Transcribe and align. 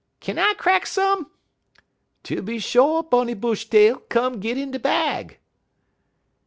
"'Kin 0.19 0.39
I 0.39 0.55
crack 0.55 0.87
some?' 0.87 1.29
"'Tooby 2.23 2.57
sho', 2.57 3.03
Miss 3.03 3.09
Bunny 3.11 3.33
Bushtail; 3.35 3.97
come 4.09 4.39
git 4.39 4.57
in 4.57 4.71
de 4.71 4.79
bag.' 4.79 5.37